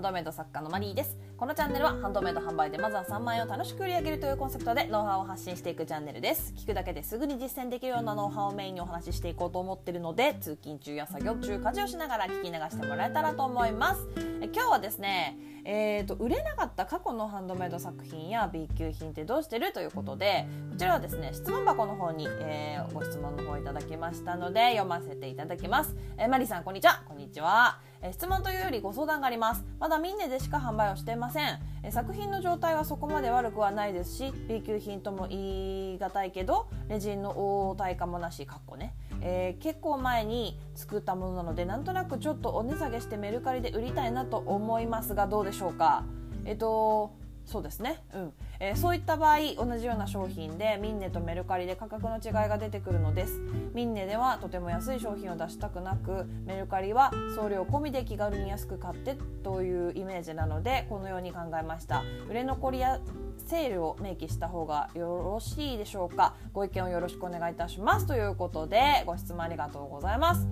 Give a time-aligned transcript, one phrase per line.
[0.00, 1.18] ンドメイド作家のマリーです。
[1.40, 6.52] このチャンネルはハンドメイド販売でまずは3万円を楽しく売り上げるというコンセプトでノウハウを発信していくチャンネルです。
[6.54, 14.06] 聞くだけですぐに実践できるようなノウハウをメインにお話ししていこうと思ってるので通勤中や作業中家事をしながら聞き流してもらえたらと思います。
[14.52, 27.02] 今日はですねえーと、売れなかった過去のハンドメイド作品や B 級品ってどうしてるということでこちらはですね質問箱の方に、えー、ご質問の方いただきましたので読ませていただきます、えー、マリさんこんにちは。
[27.06, 27.80] こんにちは。
[28.02, 29.64] え質問というよりご相談があります。
[29.78, 31.58] まだミンネでしか販売をしていません。
[31.90, 37.30] 作品の状態はそこまで悪くはないですし B 級品とも言い難いけどレジンの
[37.70, 38.94] 応対価もなしかっこね。
[39.22, 46.04] えー、結構前に作ったものなのでなんとなくちょっとお値下げしてメルカリで売りたいなと思いますがどうでしょうか。
[46.44, 47.12] えっと
[47.46, 48.32] そうですね、うん。
[48.60, 53.40] えー、そういった場合同じような商品でミンネとメルカリで価格の違いが出てくるのです。
[53.72, 62.04] ミンネではとても安い商品を出したくなくメルカリは送料込みで気軽に安く買ってというイメージなのでこのように考えました。
[62.28, 63.00] 売れ残りや
[63.46, 66.34] セールを明記した方がよろしいでしょうか。
[66.52, 68.06] ご意見をよろしくお願いいたします。
[68.06, 70.46] ということでご質問ありがとうございます。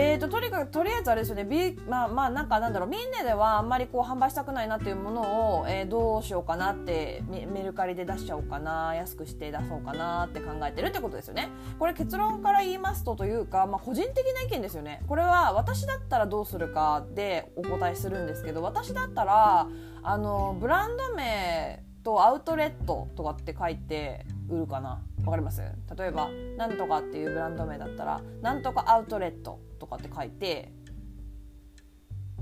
[0.00, 2.88] えーと、とにかくとりあえずあれですよね、B、まあまあなんかなんだろう。
[2.88, 11.48] みんなではあんまりこう販売したくないなっていうものを、えー、どうしようかなってメルカリで出しちゃおうかな安くして出そうかなって考えてるってことですよね。
[11.80, 15.02] これ結論から言いますとというか、まあ、個人的な意見ですよね。
[15.08, 19.66] これは私だったらどうするかでお答えするんですけど私だったら
[20.04, 25.60] あのブランド名とアウトレットとかって書いて売るかなわかります？
[25.96, 30.72] 例えば「なんとか」っていうブランド名だったら「なんとかアウトレット」とかって書いて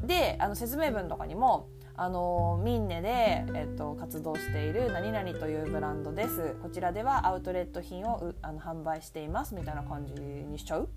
[0.05, 6.55] であの説明文とかにもあのミンネで、えっと、活動している何々というブランドです。
[6.63, 10.89] こちらではアウトレット品をあの販売していますみたいな感じにしちゃう。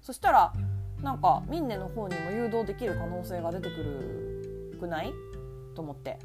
[0.00, 0.52] そしたら
[1.00, 5.12] なんかミンネの方にも誘導できる可能性が出てくるくない？
[5.74, 6.18] と思って。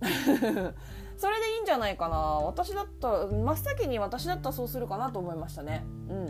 [1.16, 2.16] それでいいんじゃないかな。
[2.16, 5.84] 私だった真っ先に私だったらそうするかなと思いましたね。
[6.08, 6.26] うん。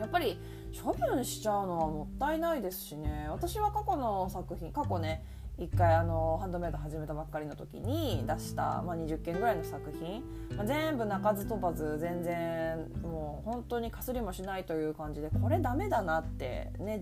[0.00, 0.38] やっぱり
[0.82, 3.26] 処分しちゃうのはもったいないですしね。
[3.30, 5.24] 私は過去の作品過去ね
[5.58, 10.24] 一回あのハンドメイド始めたばっかりの時に出した、まあ、20件ぐらいの作品、
[10.56, 17.00] まあ、全部鳴かず飛ばず全然もう本当にかすりもしないという感じでこれダメだなってね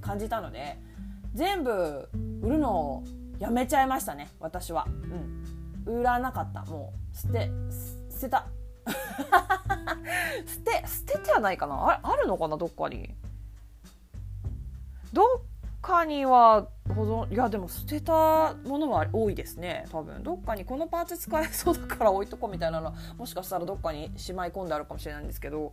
[0.00, 0.78] 感じたので
[1.34, 2.08] 全部
[2.42, 3.04] 売るのを
[3.38, 4.86] やめちゃいましたね私は。
[5.86, 6.00] うん。
[6.00, 6.64] 売らなかった。
[6.64, 7.50] もう捨て
[8.10, 8.46] 捨てた。
[10.46, 11.74] 捨て捨ててはないかな。
[11.74, 13.14] ああるのかなどっかに。
[15.12, 15.26] どっ
[15.80, 20.22] かには保存いやでも捨てたものは多いですね多分。
[20.22, 25.72] どっかにこのパーツ使えそうだから置いとこうみたいなのもしかしたらどっかにしまい込んであるかもしれないんですけど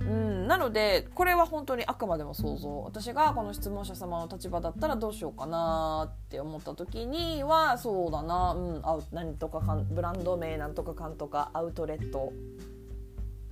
[0.00, 2.82] うん、なのでこれは本当にあくまでも想像。
[2.82, 12.32] 私がこの質問者様の立場だったらどうしようかなって思った時にはそうだな、うん、あ何とかかんブランド名なんとかかんとかアウトレット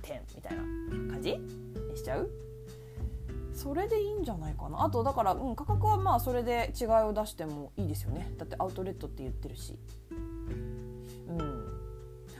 [0.01, 0.63] 店みたいな
[1.11, 2.29] 感じにしちゃう？
[3.53, 4.83] それでいいんじゃないかな。
[4.83, 8.31] あとだから、うん、価格はまあそれで違いを出してもいいですよね。
[8.37, 9.75] だってアウトレットって言ってるし。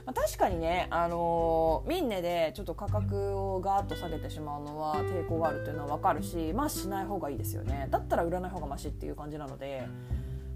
[0.08, 7.88] まあ、確かにね、あのー、ミンネでちょっと価格をガーッと下げてしまうのは抵抗があるっていうのは分かるしまあしない方がいいですよね。
[7.90, 9.86] だったら売らない方がマシっていう感じなので。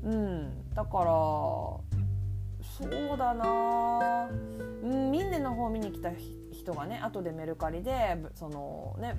[0.05, 0.75] うん。
[0.75, 1.85] だからそ
[2.81, 4.31] うだな。
[4.85, 6.13] うんミンネの方見に来た
[6.51, 9.17] 人がね後でメルカリでそのね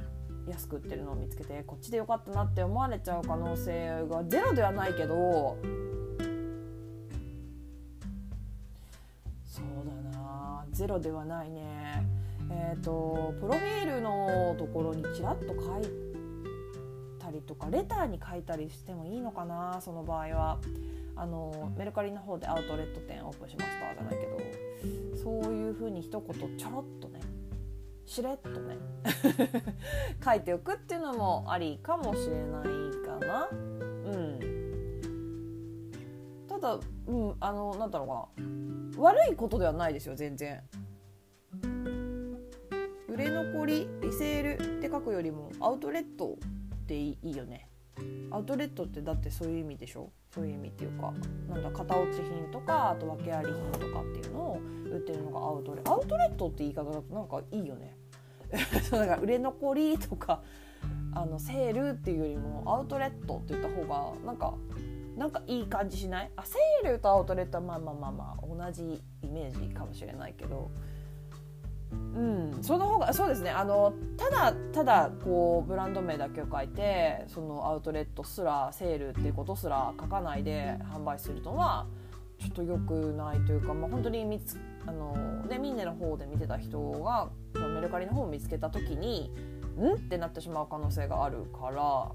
[0.48, 5.60] 安く売ってるのを見つけてこっちでよかったなって思われちゃう可能性がゼロではないけど
[10.74, 12.06] ゼロではないね。
[12.50, 15.58] えっ、ー、とプロフィールのところにちらっと書い
[17.20, 20.60] たりとかレターに書いたりしてもいいのかなその場合は。
[21.16, 27.20] あのメルカリの方でアウトレット店オープンしましたじゃないけどそういうふうに一言ちょろっとね
[28.06, 28.78] しれっとね
[30.24, 32.64] 書いておくっていうのもありかもしれない
[33.06, 33.48] かな。
[33.52, 34.53] うん。
[36.63, 39.01] だうんあのなんだろうかな。
[39.01, 40.62] 悪いことではないですよ全然。
[43.10, 46.38] 売れ残りリセールって書くよりもアウトレット
[46.75, 47.69] っていいよね。
[48.31, 50.12] アウトレットってだってそういう意味でしょ？
[50.33, 51.13] そういう意味っていうか
[51.48, 54.59] なんだ型落ち品とかあと訳あり品とかっていうのを
[54.92, 57.95] 売ってるのがアウトレアウトレットって言い方だとなんかいいよね。
[58.89, 60.42] だから売れ残りとか
[61.13, 64.56] あのセールっていうよりもアウトレットって言った方がなんか
[65.18, 66.31] なんかいい感じしない？
[66.36, 70.71] あセールとアウトレットはまあまあまあまあ同じイメージかもしれないけど。
[71.92, 73.51] うんその方がそうですね。
[73.51, 81.86] あのただただこうブランド名だけを書いてそのアウトレットすらセールっていうことすら書かないで販売するのは
[82.39, 89.31] ちょっと良くないというか、まあ、本当に見つあのでミンネの方で見てた人がメルカリの方を見つけた時に
[89.80, 89.94] ん？
[89.94, 92.12] ってなってしまう可能性があるから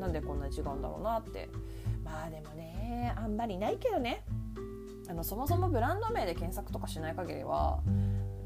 [0.00, 1.48] なんでこんなに違うんだろうなって
[2.06, 4.24] まあでもねあんまりないけどね。
[5.08, 7.80] あのそもそもブランド名で検索とかしない限りは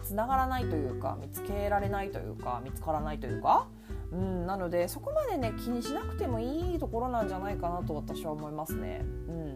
[0.02, 3.66] つながらないというか見つけられないというか見つからないというか、
[4.12, 9.02] うん、なのでそこまでね気にしなくてもいいところなんじゃないかなと私は思いますね。
[9.28, 9.49] うん。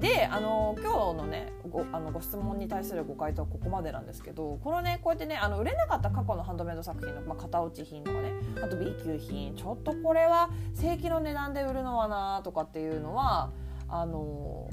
[0.00, 8.32] であの今日のねごあのご質問に対するご回答はここまでなんですけどこのねこうやってねあの売れなかった過去のハンドメイド作品の、まあ、型落ち品とかね
[8.62, 13.50] あと B 級品ちょっとこれは正規の値段で売るのはなとかっていうのは
[13.88, 14.70] あの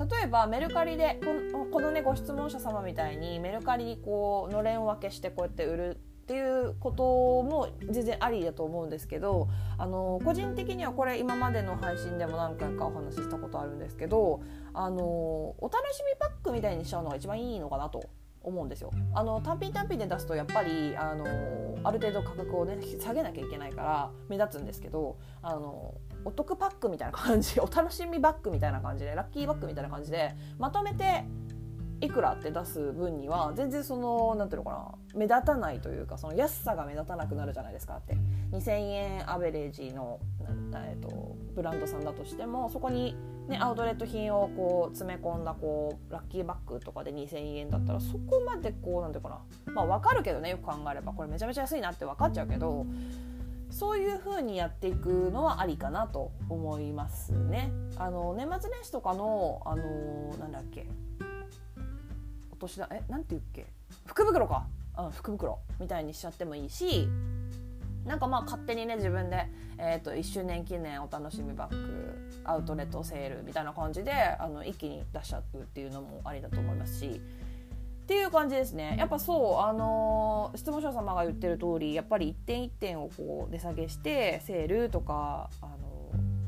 [0.00, 1.20] 例えばメルカリで
[1.52, 7.02] このこのねご質問者様みたいにメルカリにこうのれん分けしてこうやって売るっていうこと
[7.42, 14.40] も全然ありだと思うんですけどあの個人的にはこれ今までの配信でも何回かお話ししたことあるんですけど
[14.72, 18.08] あのお楽しみパックみたいにしちゃうのが一番いいのかなと
[18.42, 18.92] 思うんですよ。
[19.12, 21.26] あの単品単品で出すとやっぱりあの
[21.82, 25.94] ある程度価格をね下げなきゃいけないから目立つんですけどあの
[26.24, 31.24] お得パックみたいな感じお楽しみバッグみたいな感じでラッキーバッグみたいな感じでまとめて
[32.00, 38.16] いくらって出す分には全然その何ていうのかな目立たないというかその安さが目立たなくなるじゃないですかって。
[38.52, 40.18] 2,000円アベレージの、
[40.74, 43.14] えーと、ブランドさんだとしてもそこに、
[43.48, 49.28] ね、アウトレット品をこう詰め込んだこうラッキーバッグとかで2,000円だったらそこまでこう何ていうか
[49.66, 49.72] な。
[49.72, 51.12] まあ分かるけどねよく考えれば。
[51.12, 52.86] これめちゃめちゃ安いなって分かっちゃうけど
[53.70, 57.70] そういう風にやっていくのはありかなと思いますね。
[57.96, 60.88] あの年末年始とかのあのなんだっけ
[62.60, 63.66] 年だえなんて言うっけ？
[64.06, 64.66] 福袋か、
[64.98, 65.58] うん、福袋。
[65.80, 67.08] みたいにしちゃってもいいし
[68.04, 69.46] なんかまあ勝手にね自分で、
[69.78, 78.96] えーと、1周年記念お楽しみバッグアウトレットセールみたいな感じであの一気に出しちゃうっていうのもありだと思いますしっていう感じですね。
[78.98, 85.76] やっぱそうあのー、質問者様が言ってる通りやっぱり一点一点をこう値下げしてセールとかあの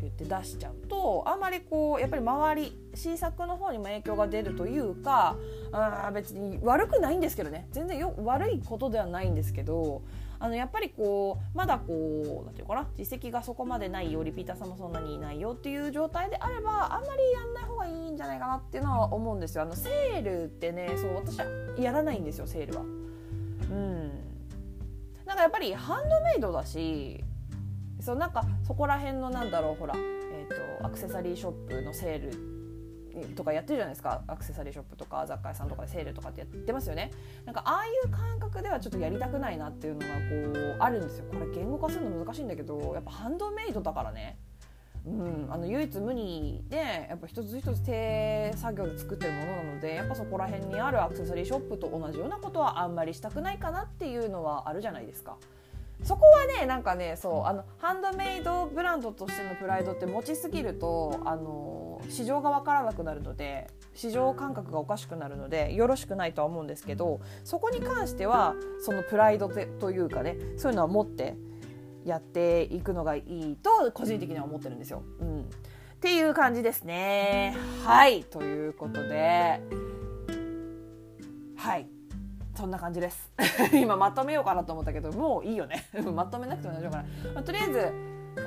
[0.02, 5.36] 言って出しちゃうとあんまりこうやっぱり周り新作の方にも影響が出るというか
[5.72, 10.02] あ別に悪くないんですけどね全然よ悪いことではないんですけど
[10.38, 19.62] あのやっぱりこうまだこう何て言うかな実績がそこまでないよリピーターさんもそんなにいないよっていう状態であればあんまりやんない方がいいんじゃないかなっていうのは思うんですよ。
[19.62, 21.46] あのセールってねそう私は
[21.78, 22.80] やらないんですよセールは。
[22.80, 24.10] うん
[25.24, 27.22] なんかやっぱりハンドメイドだし
[28.02, 32.30] そうなんかそこら辺のなんだろうほら、えーと、アクセサリーショップのセー
[33.20, 34.22] ルとかやってるじゃないですか。
[34.26, 37.12] アクセサリーショップとか雑貨屋さんとかでセールとかってやってますよね。
[37.44, 40.10] なんかああいう感覚ではちょっとやりたくないなっていうのがこ
[40.40, 41.26] うあるんですよ。
[41.30, 44.38] これ言語化するの難しいんだけどやっぱハンドメイドだからね。
[45.04, 46.76] うん、あの唯一無二で
[47.08, 55.36] やっぱ一つ一つ手作業で作ってるものなのでやっぱそこら辺にあるアクセサリーショップと同じようなことはあんまりしたくないかなっていうのはあるじゃないですか。
[56.04, 71.36] そこはねなんかねそうあのハンドメイドブランドとしてのプライドって持ちすぎるとあの市場が分からなくなるので市場感覚がおかしくなるのでよろしくないとは思うんですけどそこに関してはそのプライドというかねそういうのは持って
[72.04, 75.04] やっていくのがいいと個人的には思ってるんですよ。
[75.20, 75.44] うん、っ
[76.00, 77.56] ていう感じですね。
[77.84, 78.24] はい。
[78.24, 79.60] ということで。
[81.56, 82.01] はい
[82.54, 83.32] そんな感じです。
[83.72, 85.84] 今まとめようかなと思ったけどもういいよね。
[86.14, 87.04] まとめなくても大丈夫かな、
[87.34, 87.92] まあ、とりあえず、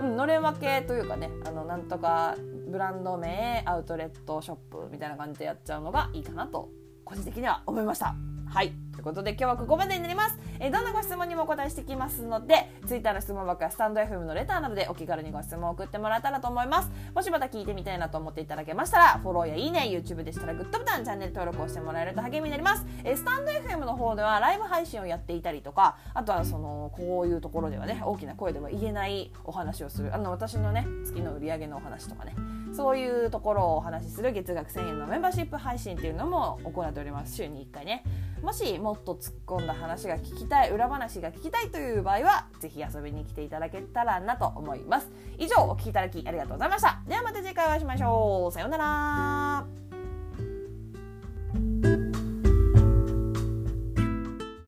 [0.02, 2.36] うん、のれん分けというかねあのなんとか
[2.68, 6.70] ブランド名アウトレットショップみたいな感じでやっちゃうのがいいかなと
[7.04, 8.16] 個人的には思いました。
[8.48, 8.85] はい。
[8.96, 16.90] ということで今日はここまでになります、えー、どんなご質問にもお答えしてきますので Twitter の質問箱やスタンド FM のレターなどでお気軽にご質問を送ってもらえたらと思います。
[17.14, 32.36] もしまた聞いてみたいなと思っていただけましたらフォローやいいね YouTube でしたらグッドボタンチャンネル登録をしてもらえると励みになります、えー、スタンド FM の方ではライブ配信をやっていたりとかあとはそのこういうところではね大きな声では言えないお話をするあの私のね月の売り上げのお話とかね。
[32.76, 37.34] そういうところをお話しする月額1000円のメンバーシップ配信っていうのも行っております。
[37.36, 38.04] 週に1回ね。
[38.42, 45.10] もしもっと突っ込んだ話が聞きたい裏話が聞きたいという場合はぜひ遊びに来ていただけたらなと思います。
[45.40, 47.02] 以上お聴きいただきありがとうございました。
[47.08, 48.54] ではまた次回お会いしましょう。
[48.54, 49.85] さようなら。